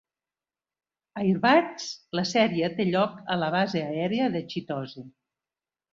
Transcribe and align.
Airbats, 1.23 1.85
la 2.19 2.25
sèrie 2.31 2.71
té 2.79 2.89
lloc 2.89 3.19
a 3.35 3.37
la 3.45 3.53
base 3.57 3.85
aèria 3.91 4.31
de 4.37 4.43
Chitose. 4.55 5.05